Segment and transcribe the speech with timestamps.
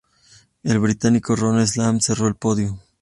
[0.63, 2.79] El británico Ron Haslam cerró el podio.